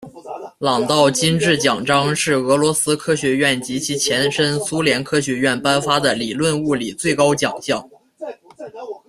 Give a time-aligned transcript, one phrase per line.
[0.57, 7.87] 朗道金质奖章是俄罗斯科学院及其前身苏联科学院颁发的理论物理最高奖项。